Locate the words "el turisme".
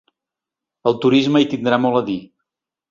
0.93-1.43